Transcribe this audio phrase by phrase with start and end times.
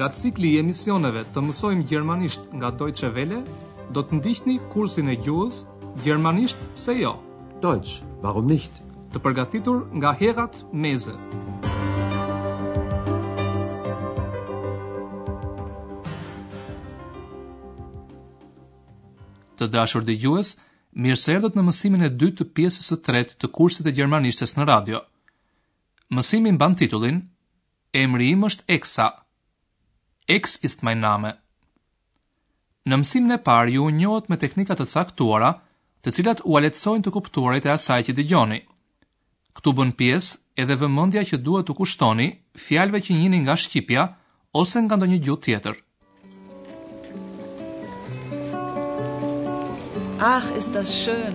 [0.00, 3.42] nga cikli i emisioneve të mësojmë gjermanisht nga Deutsche vele,
[3.92, 5.58] do të ndihni kursin e gjuhës
[6.04, 7.10] Gjermanisht se jo.
[7.60, 8.72] Dojtës, warum nicht?
[9.12, 11.12] Të përgatitur nga Herat Meze.
[19.60, 20.54] Të dashur dhe gjuhës,
[20.96, 24.56] mirë se erdhët në mësimin e dytë të pjesës së tretë të kursit e gjermanishtes
[24.56, 25.04] në radio.
[26.08, 27.20] Mësimin ban titullin,
[27.92, 29.10] Emri im është Eksa.
[29.10, 29.26] Eksa.
[30.30, 31.32] X ist mein Name.
[32.86, 35.48] Në mësimin e parë ju njohët me teknika të caktuara,
[36.06, 38.60] të cilat u alecojnë të kuptuarit e asaj që dëgjoni.
[39.58, 42.28] Këtu bën pjesë edhe vëmëndja që duhet të kushtoni
[42.64, 44.06] fjalëve që njini nga Shqipja
[44.62, 45.76] ose nga ndonjë gjuhë tjetër.
[50.36, 51.34] Ach, ist das schön.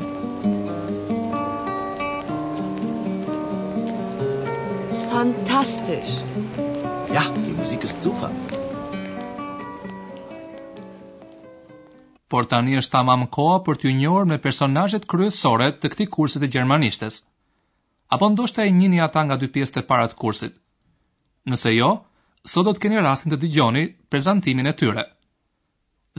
[5.12, 6.14] Fantastisch.
[7.16, 8.55] Ja, die Musik ist super.
[12.36, 16.44] por tani është ta mamë koa për t'ju njërë me personajet kryesore të këti kursit
[16.44, 17.20] e gjermanishtes.
[18.16, 20.58] Apo ndoshtë e njini ata nga dy pjesë të parat kursit?
[21.52, 21.92] Nëse jo,
[22.52, 25.06] sot do t'keni rastin të dëgjoni prezentimin e tyre.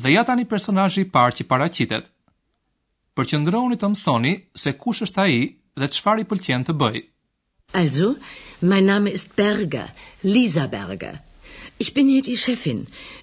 [0.02, 2.08] Dhe ja tani personazhi i parë që para qitet.
[3.14, 4.32] Për që ndroni të mësoni
[4.64, 5.36] se kush është ai
[5.82, 6.96] dhe çfarë i pëlqen të bëj.
[7.84, 8.10] Alzu,
[8.70, 9.92] my name is Berger,
[10.32, 11.25] Lisa Berger.
[11.78, 12.78] Ich bin hier die Chefin,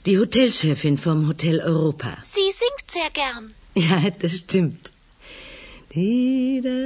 [0.05, 2.09] die Hotelchefin vom Hotel Europa.
[2.21, 3.45] Sie singt sehr gern.
[3.75, 4.91] Ja, das stimmt.
[5.95, 6.81] Di da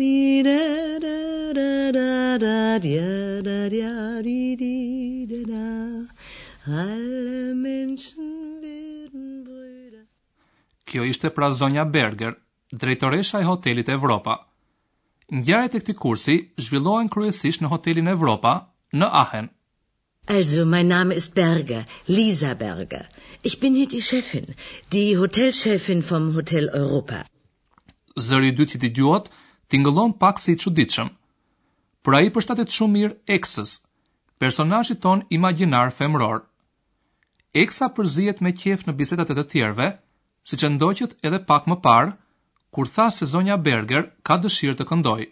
[0.00, 1.20] da da
[1.58, 6.02] da da da da di di di da
[6.80, 8.26] Alle Menschen
[8.60, 10.04] werden Brüder
[10.86, 12.34] Kjo ishte pra Zonja Berger,
[12.72, 14.36] drejtoresha e hotelit Evropa.
[15.34, 18.52] Ngjarjet e këtij kursi zhvillohen kryesisht në hotelin Evropa
[18.92, 19.50] në Aachen.
[20.28, 23.06] Also, mein Name ist Berger, Lisa Berger.
[23.42, 24.54] Ich bin hier die Chefin,
[24.92, 27.24] die Hotelchefin vom Hotel Europa.
[28.16, 29.26] Zëri i dytë i dëgjuat,
[29.72, 31.10] tingëllon pak si i çuditshëm.
[32.06, 33.72] Por ai përshtatet shumë mirë eksës,
[34.38, 36.44] personazhit ton imagjinar femror.
[37.64, 39.90] Eksa përzihet me qejf në bisedat e të tjerëve,
[40.48, 42.14] siç që ndoqët edhe pak më parë,
[42.70, 45.28] kur tha se zonja Berger ka dëshirë të këndojë.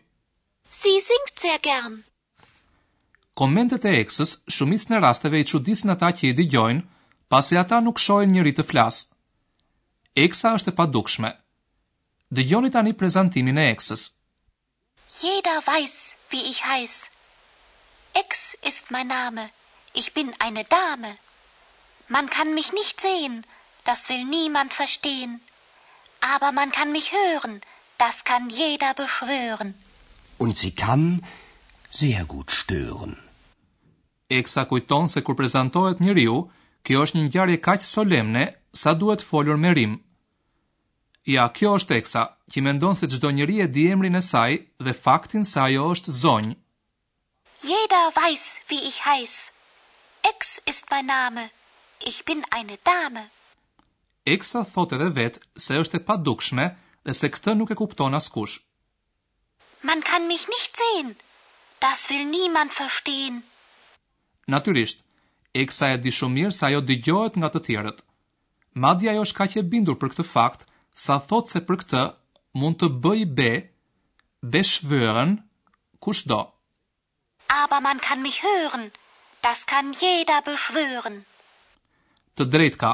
[0.82, 2.00] Sie singt sehr gern
[3.40, 6.82] komentet e eksës shumis në rasteve i qudis në ata që i digjojnë,
[7.32, 9.06] pasi ata nuk shojnë njëri të flasë.
[10.24, 11.30] Eksa është e padukshme.
[12.36, 14.02] Dëgjoni tani prezantimin e eksës.
[15.22, 15.96] Jeda vajs
[16.30, 16.96] vi i hajs.
[18.20, 19.46] Eks ist mein name.
[20.00, 21.12] Ich bin eine dame.
[22.16, 23.38] Man kann mich nicht sehen.
[23.88, 25.40] Das will niemand verstehen.
[26.34, 27.56] Aber man kann mich hören.
[28.04, 29.72] Das kann jeder beschwören.
[30.38, 31.22] Und sie kann
[32.02, 33.16] sehr gut stören.
[34.30, 36.36] Eksa kujton se kur prezentohet njeriu,
[36.86, 38.44] kjo është një ngjarje kaq solemne
[38.82, 39.96] sa duhet folur me rim.
[41.26, 44.52] Ja, kjo është Eksa, që mendon se çdo një e di emrin e saj
[44.84, 46.54] dhe faktin se ajo është zonjë.
[47.72, 49.50] Jeder weiß, wie ich hajs.
[50.30, 51.50] Ex ist mein Name.
[52.06, 53.26] Ich bin eine Dame.
[54.24, 56.66] Eksa thot edhe vetë se është e padukshme
[57.04, 58.60] dhe se këtë nuk e kupton askush.
[59.82, 61.16] Man kann mich nicht sehen.
[61.80, 63.42] Das will niemand verstehen.
[64.54, 64.98] Natyrisht,
[65.62, 67.98] Eksa e di shumë mirë se ajo dëgjohet nga të tjerët.
[68.82, 70.60] Madje ajo është kaq e bindur për këtë fakt
[71.04, 72.02] sa thot se për këtë
[72.60, 73.62] mund të bëj shvërën,
[74.54, 75.32] beschwören
[76.04, 76.40] kushdo.
[77.62, 78.84] Aber man kann mich hören.
[79.46, 81.16] Das kann jeder beschwören.
[82.36, 82.90] Të drejt ka.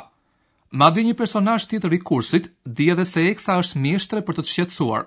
[0.83, 2.45] Madje një personazh tjetër i kursit
[2.79, 5.03] di edhe se Eksa është mjeshtre për të të shqetësuar.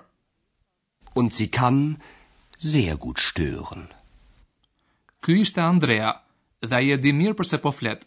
[1.18, 1.82] Und sie kann
[2.70, 3.88] sehr gut stören.
[5.22, 6.14] Ky ishte Andrea.
[6.14, 6.26] Andrea
[6.68, 8.06] dhe a i e di mirë përse po fletë.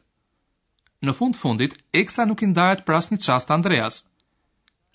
[1.03, 4.03] Në fund fundit, Eksa nuk i ndajet për asë një Andreas.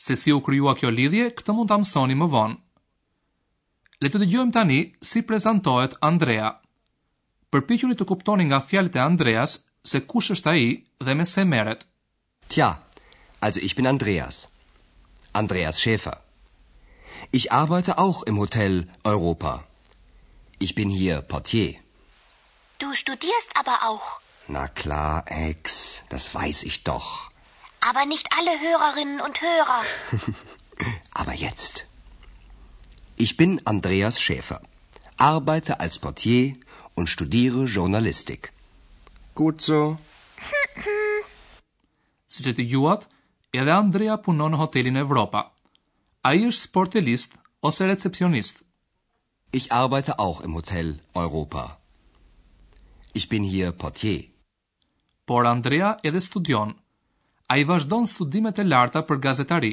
[0.04, 2.56] Se si u kryua kjo lidhje, këtë mund të amësoni më vonë.
[4.00, 6.50] Le të dëgjojmë tani si prezantohet Andrea.
[7.50, 9.52] Përpiquni të kuptoni nga fjalët e Andreas
[9.90, 10.66] se kush është ai
[11.04, 11.82] dhe me se merret.
[12.48, 12.68] Tja,
[13.42, 14.46] also ich bin Andreas.
[15.32, 16.14] Andreas Schäfer.
[17.32, 19.64] Ich arbeite auch im Hotel Europa.
[20.60, 21.80] Ich bin hier Portier.
[22.82, 24.06] Du studierst aber auch.
[24.46, 27.08] Na klar, Ex, das weiß ich doch.
[27.80, 29.80] Aber nicht alle Hörerinnen und Hörer.
[31.20, 31.86] aber jetzt.
[33.16, 34.60] Ich bin Andreas Schäfer,
[35.16, 36.54] arbeite als Portier
[36.94, 38.52] und studiere Journalistik.
[39.34, 39.98] Gut so.
[42.30, 43.06] Συζητή juat
[43.58, 45.40] edhe Andrea punon hotelin Europa.
[46.30, 47.30] Ai është sportelist
[47.66, 48.56] ose recepcionist.
[49.58, 50.88] Ich arbeite auch im Hotel
[51.24, 51.66] Europa.
[53.14, 54.20] Ich bin hier Portier.
[55.26, 56.74] Por Andrea edhe studion.
[57.48, 59.72] Ai vazhdon studimet e larta për gazetari.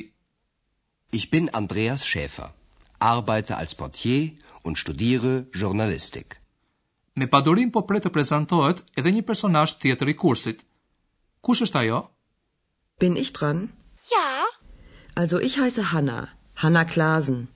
[1.11, 2.51] Ich bin Andreas Schäfer.
[2.99, 4.31] Arbeite als Portier
[4.63, 6.39] und studiere Journalistik.
[7.15, 10.63] Me padurim po pret të prezantohet edhe një personazh tjetër i kursit.
[11.41, 11.99] Kush është ajo?
[12.99, 13.65] Bin ich dran?
[14.11, 14.45] Ja.
[15.15, 17.47] Also ich heiße Hanna, Hanna Klasen.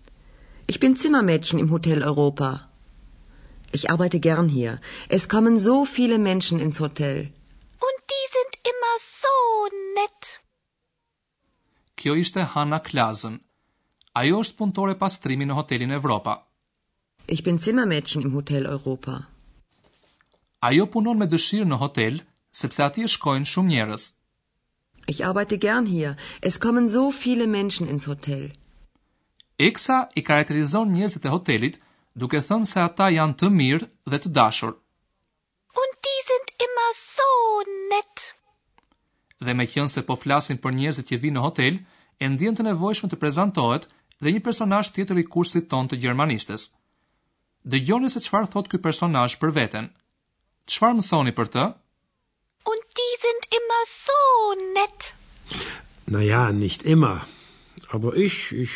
[0.68, 2.69] Ich bin Zimmermädchen im Hotel Europa.
[3.78, 4.80] Ich arbeite gern hier.
[5.10, 7.18] Es kommen so viele Menschen ins Hotel.
[7.88, 9.36] Und die sind immer so
[9.98, 10.24] nett.
[12.00, 13.36] Kjo ishte Hana Klazen.
[14.22, 16.38] Ajo është punëtore pastrimi në hotelin Evropa.
[17.36, 19.18] Ich bin Zimmermädchen im Hotel Europa.
[20.70, 22.16] Ajo punon me dëshirë në hotel,
[22.62, 24.08] sepse ati është kojnë shumë njerës.
[25.14, 26.16] Ich arbeite gern hier.
[26.52, 28.50] Es kommen so viele Menschen ins Hotel.
[29.70, 31.80] Eksa i karakterizon njerëzit e hotelit,
[32.22, 34.74] duke thënë se ata janë të mirë dhe të dashur.
[35.82, 37.28] Und die sind immer so
[37.92, 38.18] nett.
[39.46, 41.78] Dhe me qënë se po flasin për njerëzit që vinë në hotel,
[42.24, 43.88] e ndjen të nevojshme të prezentohet
[44.24, 46.68] dhe një personash tjetër i kursit ton të gjermanishtes.
[47.70, 49.86] Dhe gjoni se qëfar thot këj personash për veten.
[50.70, 51.66] Qëfar mësoni për të?
[52.74, 54.20] Und die sind immer so
[54.76, 55.14] nett.
[56.14, 57.24] Na ja, nicht immer.
[57.96, 58.76] Aber ich, ich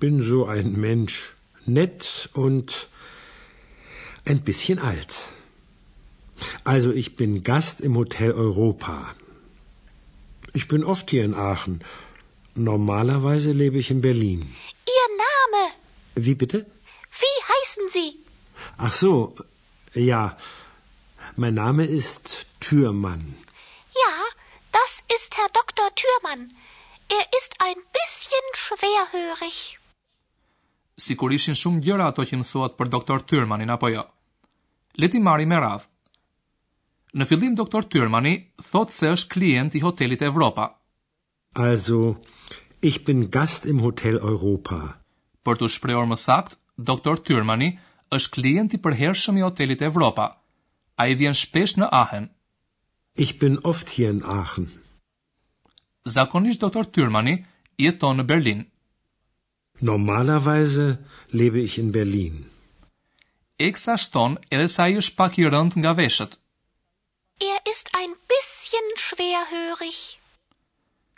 [0.00, 1.35] bin so ein Mensch.
[1.66, 2.88] nett und
[4.24, 5.14] ein bisschen alt.
[6.64, 9.14] Also ich bin Gast im Hotel Europa.
[10.52, 11.82] Ich bin oft hier in Aachen.
[12.54, 14.54] Normalerweise lebe ich in Berlin.
[14.86, 15.70] Ihr Name?
[16.14, 16.66] Wie bitte?
[17.18, 18.16] Wie heißen Sie?
[18.78, 19.34] Ach so,
[19.92, 20.36] ja.
[21.36, 23.34] Mein Name ist Türmann.
[23.94, 24.14] Ja,
[24.72, 25.88] das ist Herr Dr.
[25.94, 26.50] Türmann.
[27.08, 29.78] Er ist ein bisschen schwerhörig.
[31.04, 34.02] si kur ishin shumë gjëra ato që mësuat për doktor Tyrmanin apo jo.
[35.00, 35.84] Leti mari me radhë.
[37.20, 38.32] Në fillim doktor Tyrmani
[38.70, 40.70] thot se është klient i hotelit Evropa.
[41.54, 42.16] Also,
[42.82, 44.96] ich bin gast im Hotel Europa.
[45.44, 47.70] Për të shprehur më sakt, doktor Tyrmani
[48.16, 50.26] është klient i përhershëm i hotelit Evropa.
[51.00, 52.28] A i vjen shpesh në Ahen.
[53.16, 54.68] Ich bin oft hier in Aachen.
[56.04, 57.38] Zakonisht doktor Tyrmani
[57.80, 58.66] jeton në Berlinë.
[59.80, 60.98] Normalerweise
[61.32, 62.46] lebe ich in Berlin.
[63.58, 66.36] Eksa shton edhe sa i është pak i rënd nga veshët.
[67.40, 69.98] Er ist ein bisschen schwerhörig.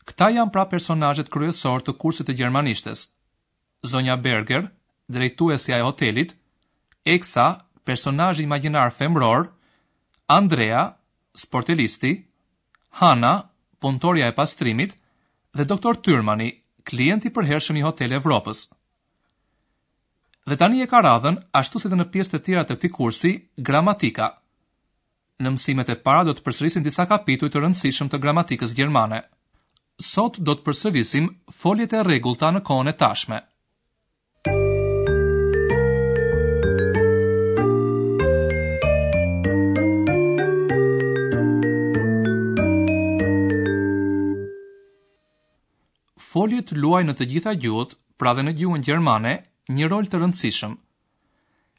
[0.07, 3.05] Këta janë pra personajet kryesor të kursit të gjermanishtes.
[3.87, 4.67] Zonja Berger,
[5.09, 6.35] drejtuesja e hotelit,
[7.05, 7.47] Eksa,
[7.87, 9.51] personajë imaginar femror,
[10.27, 10.83] Andrea,
[11.39, 12.17] sportelisti,
[13.03, 13.35] Hana,
[13.79, 14.97] puntorja e pastrimit,
[15.55, 16.51] dhe doktor Tyrmani,
[16.91, 18.63] klient i përhershëm i Hotel Evropës.
[20.49, 23.33] Dhe tani e ka radhën ashtu si dhe në pjesët e tjera të këtij kursi,
[23.69, 24.29] gramatika.
[25.45, 29.21] Në mësimet e para do të përsërisim disa kapituj të rëndësishëm të gramatikës gjermane.
[30.13, 31.29] Sot do të përsërisim
[31.61, 33.41] foljet e rregullta në kohën e tashme.
[46.39, 49.33] foljet luaj në të gjitha gjuhët, pra dhe në gjuhën gjermane,
[49.75, 50.77] një rol të rëndësishëm.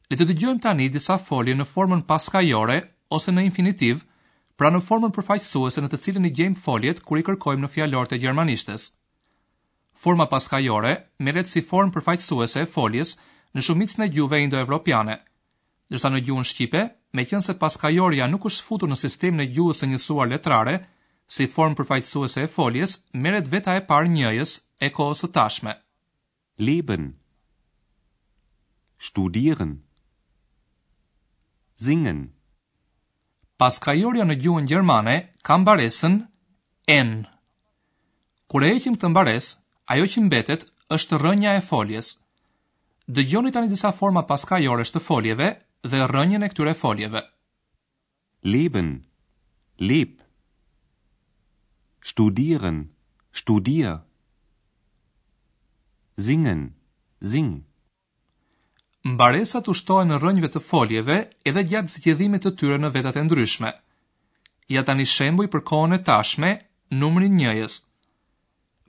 [0.09, 2.75] Le të dëgjojmë tani disa folje në formën paskajore
[3.15, 4.01] ose në infinitiv,
[4.59, 8.17] pra në formën përfaqësuese në të cilën i gjejmë foljet kur i kërkojmë në fjalorët
[8.17, 8.89] e gjermanishtes.
[9.95, 10.91] Forma paskajore
[11.23, 13.15] merret si formë përfaqësuese e foljes
[13.55, 15.15] në shumicën e gjuhëve indoevropiane.
[15.87, 16.83] Ndërsa në gjuhën shqipe,
[17.15, 20.79] meqense paskajorja nuk është futur në sistemin e gjuhës së njësuar letrare,
[21.29, 25.75] si formë përfaqësuese e foljes, merret veta e parë njëjës e kohës së tashme.
[26.57, 27.03] Leben.
[29.07, 29.75] Studieren.
[31.85, 32.23] Singen.
[33.61, 36.23] Pas në gjuhën gjermane, kam baresën
[36.87, 37.09] en.
[38.49, 39.51] Kur e heqim këtë mbares,
[39.93, 40.61] ajo që mbetet
[40.95, 42.15] është rënja e foljes.
[43.07, 45.49] Dëgjoni tani disa forma paskajore të foljeve
[45.83, 47.21] dhe rënjën e këtyre foljeve.
[48.41, 49.03] Leben.
[49.77, 50.25] Leben
[52.01, 52.89] studieren
[53.31, 53.99] studier
[56.17, 56.61] singen
[57.21, 57.63] sing
[59.07, 61.17] Mbaresat ushtohen në rrënjëve të foljeve
[61.49, 63.69] edhe gjatë zgjedhimeve të tyre në vetat e ndryshme.
[64.73, 66.49] Ja tani shembuj për kohën e tashme,
[66.99, 67.79] numrin 1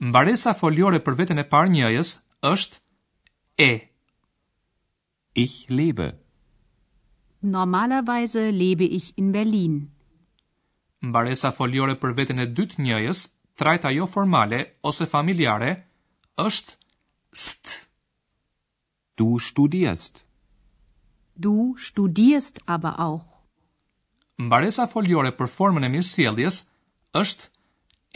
[0.09, 2.11] Mbaresa foljore për veten e parë njëjës
[2.53, 2.79] është
[3.69, 3.71] e.
[5.45, 6.11] Ich lebe.
[7.55, 9.79] Normalerweise lebe ich in Berlin
[11.01, 13.19] mbaresa foliore për veten e dytë njëjës,
[13.61, 15.71] trajta jo formale ose familjare,
[16.45, 16.71] është
[17.45, 17.87] st.
[19.17, 20.21] Du studiest.
[21.45, 23.27] Du studiest aber auch.
[24.41, 26.61] Mbaresa foliore për formën e mirësjelljes
[27.21, 27.49] është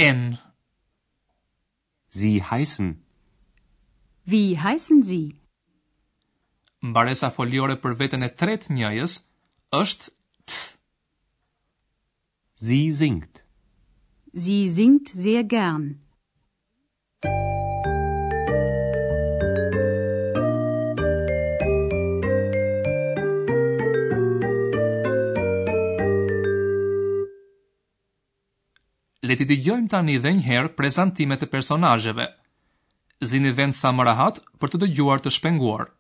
[0.10, 0.22] en.
[2.16, 2.94] Sie heißen.
[4.34, 5.36] Wie heißen Sie?
[6.86, 9.14] Mbaresa foliore për veten e tretë njëjës
[9.82, 10.14] është
[12.68, 13.34] Sie singt.
[14.44, 15.84] Sie singt sehr gern.
[29.26, 32.26] Le të dëgjojmë tani edhe një herë prezantimet e personazheve.
[33.30, 35.92] Zini vend sa më rahat për të dëgjuar të shpenguar.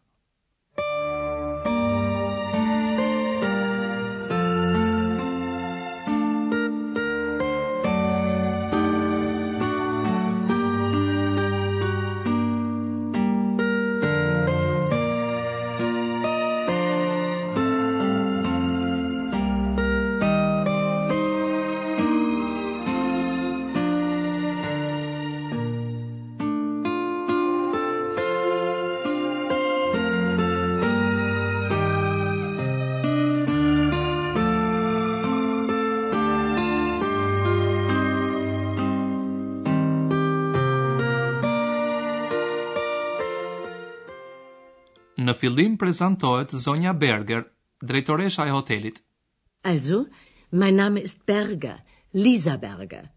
[45.35, 47.41] Në fillim prezantohet Sonja Berger,
[47.89, 49.01] drejtoresha e hotelit.
[49.71, 49.97] Also,
[50.61, 51.73] mein Name ist Berger,
[52.13, 53.09] Lisa Berger.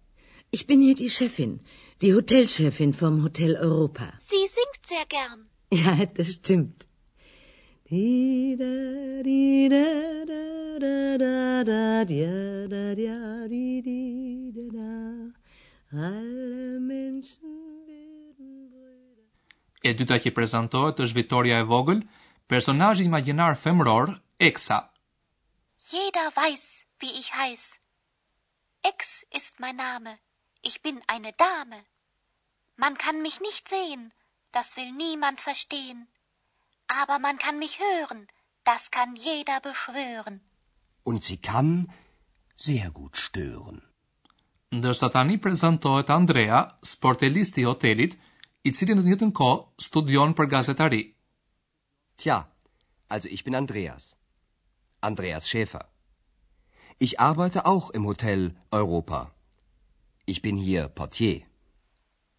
[0.51, 1.53] Ich bin hier die Chefin,
[2.03, 4.09] die Hotelchefin vom Hotel Europa.
[4.19, 5.47] Sie singt sehr gern.
[5.71, 6.89] Ja, das stimmt.
[15.93, 17.68] Alle Menschen
[19.88, 22.00] E dyta që prezantohet është Vitoria e vogël,
[22.52, 24.09] personazh imagjinar femror,
[24.49, 24.76] Exa.
[25.92, 26.64] Jeder weiß,
[27.00, 27.78] wie ich heiße.
[28.90, 29.00] Ex
[29.38, 30.12] ist mein Name.
[30.71, 31.78] Ich bin eine Dame.
[32.85, 34.12] Man kann mich nicht sehen,
[34.57, 36.00] das will niemand verstehen,
[37.00, 38.21] aber man kann mich hören,
[38.71, 40.37] das kann jeder beschwören.
[41.09, 41.71] Und sie kann
[42.66, 43.78] sehr gut stören.
[44.78, 46.61] Ndërsa tani prezantohet Andrea,
[46.92, 48.12] sportelisti i hotelit,
[48.67, 51.03] i cili në të njëjtën kohë studion për gazetari.
[52.19, 52.38] Tja,
[53.09, 54.17] also ich bin Andreas.
[55.00, 55.85] Andreas Schäfer.
[56.99, 59.31] Ich arbeite auch im Hotel Europa.
[60.27, 61.47] Ich bin hier Portier.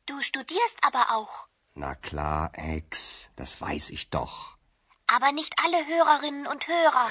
[0.06, 1.48] Du studierst aber auch.
[1.76, 4.58] Na klar, Ex, das weiß ich doch.
[5.08, 7.08] Aber nicht alle Hörerinnen und Hörer.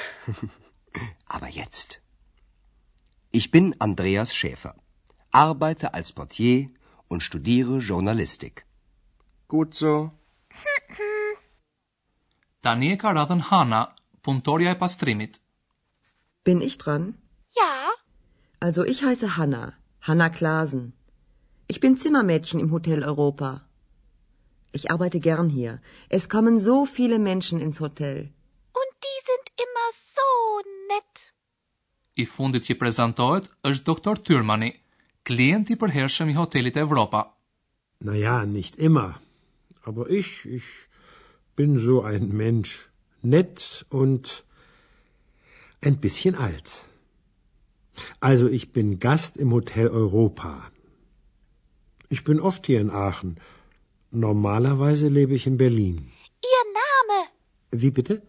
[1.36, 2.02] aber jetzt.
[3.30, 4.74] Ich bin Andreas Schäfer,
[5.30, 6.68] arbeite als Portier
[7.08, 8.67] und studiere Journalistik.
[9.48, 9.94] Kuco.
[12.62, 13.82] Tani e ka radhën Hana,
[14.22, 15.38] punëtorja e pastrimit.
[16.44, 17.04] Bin ich dran?
[17.56, 17.74] Ja.
[18.60, 19.72] Also ich heiße Hanna,
[20.08, 20.92] Hanna Klasen.
[21.66, 23.50] Ich bin Zimmermädchen im Hotel Europa.
[24.72, 25.80] Ich arbeite gern hier.
[26.10, 28.18] Es kommen so viele Menschen ins Hotel.
[28.80, 30.30] Und die sind immer so
[30.92, 31.32] nett.
[32.16, 34.72] I fundit që prezentohet është doktor Tyrmani,
[35.24, 37.22] klienti përhershëm i hotelit Europa.
[38.04, 39.08] Na ja, nicht immer.
[39.82, 40.64] aber ich, ich
[41.56, 42.88] bin so ein Mensch,
[43.22, 44.44] nett und
[45.80, 46.82] ein bisschen alt.
[48.20, 50.70] Also ich bin Gast im Hotel Europa.
[52.08, 53.38] Ich bin oft hier in Aachen.
[54.10, 55.96] Normalerweise lebe ich in Berlin.
[56.52, 57.18] Ihr Name?
[57.72, 58.22] Wie bitte?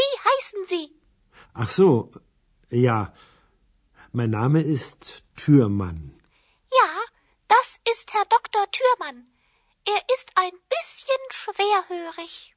[0.00, 0.92] Wie heißen Sie?
[1.52, 2.10] Ach so,
[2.70, 3.12] ja.
[4.12, 6.14] Mein Name ist Türmann.
[6.80, 6.90] Ja,
[7.48, 9.26] das ist Herr Doktor Türmann.
[9.84, 12.54] Er ist ein bisschen schwerhörig.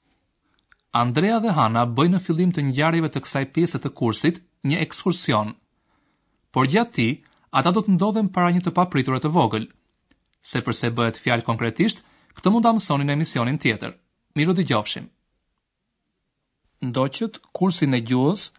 [0.93, 5.53] Andrea dhe Hana bëjnë në fillim të ngjarjeve të kësaj pjese të kursit një ekskursion.
[6.51, 7.05] Por gjatë
[7.59, 9.69] ata do të ndodhen para një të papritur të vogël.
[10.49, 12.03] Se përse bëhet fjalë konkretisht,
[12.35, 13.95] këtë mund ta mësoni në emisionin tjetër.
[14.35, 15.07] Miru dëgjofshim.
[16.89, 18.49] Ndoqët kursin e gjuhës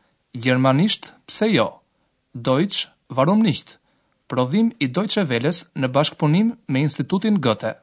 [0.47, 1.69] gjermanisht, pse jo?
[2.33, 3.77] Deutsch, warum nicht?
[4.29, 7.82] Prodhim i Deutsche Welles në bashkëpunim me Institutin Goethe.